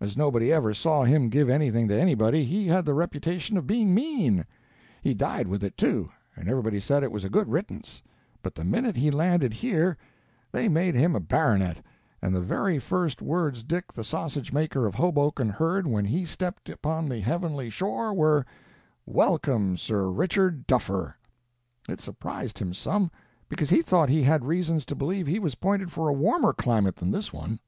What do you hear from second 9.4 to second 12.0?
here, they made him a baronet,